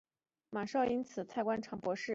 [0.49, 2.09] 马韶因此官至太常博士。